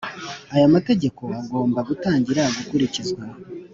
Aya 0.53 0.73
mategeko 0.75 1.21
agomba 1.41 1.79
gutangira 1.89 2.41
gukurikizwa 2.55 3.21